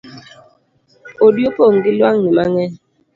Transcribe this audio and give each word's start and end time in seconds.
Odi 1.25 1.41
opong 1.49 1.75
gi 1.83 1.91
luangni 1.97 2.29
mangeny 2.37 2.73